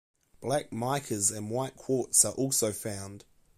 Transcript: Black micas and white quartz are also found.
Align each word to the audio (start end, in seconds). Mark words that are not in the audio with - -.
Black 0.39 0.71
micas 0.71 1.31
and 1.31 1.51
white 1.51 1.75
quartz 1.75 2.25
are 2.25 2.33
also 2.33 2.71
found. 2.73 3.23